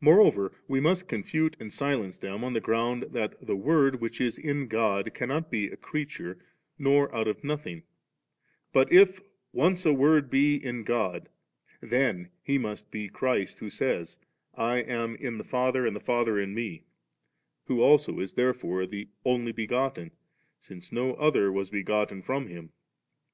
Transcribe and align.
Moreover, 0.00 0.52
we 0.68 0.80
must 0.80 1.06
con 1.06 1.22
fute 1.22 1.52
and 1.60 1.70
silence 1.70 2.16
them 2.16 2.42
on 2.42 2.54
the 2.54 2.62
ground, 2.62 3.10
thst 3.12 3.46
the 3.46 3.56
Word 3.56 4.00
which 4.00 4.22
is 4.22 4.38
in 4.38 4.68
God 4.68 5.12
cannot 5.12 5.50
be 5.50 5.66
a 5.68 5.76
creature 5.76 6.38
nor 6.78 7.14
out 7.14 7.28
of 7.28 7.44
nothing; 7.44 7.82
but 8.72 8.90
if 8.90 9.20
once 9.52 9.84
a 9.84 9.92
Word 9.92 10.30
be 10.30 10.54
in 10.56 10.82
God, 10.82 11.28
then 11.82 12.30
He 12.42 12.56
must 12.56 12.90
be 12.90 13.10
Christ 13.10 13.58
who 13.58 13.68
says, 13.68 14.16
* 14.40 14.52
I 14.54 14.78
am 14.78 15.14
in 15.16 15.36
the 15.36 15.44
Father 15.44 15.86
and 15.86 15.94
the 15.94 16.00
Father 16.00 16.38
in 16.38 16.54
Me^,' 16.54 16.84
who 17.66 17.82
also 17.82 18.18
is 18.20 18.32
therefore 18.32 18.86
the 18.86 19.10
Only 19.26 19.52
be 19.52 19.66
gotten, 19.66 20.10
since 20.58 20.90
no 20.90 21.12
other 21.16 21.52
was 21.52 21.68
begotten 21.68 22.22
from 22.22 22.46
Him. 22.48 22.70